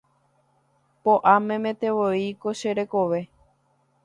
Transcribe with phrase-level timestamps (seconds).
[1.03, 3.21] Po'a memetevoi ko che rekove.